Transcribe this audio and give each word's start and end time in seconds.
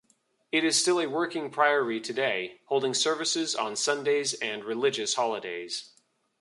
It 0.51 0.63
is 0.63 0.81
still 0.81 0.99
a 0.99 1.05
working 1.05 1.51
priory 1.51 2.01
today, 2.01 2.59
holding 2.65 2.95
services 2.95 3.53
on 3.53 3.75
Sundays 3.75 4.33
and 4.33 4.63
religious 4.65 5.13
holidays. 5.13 5.91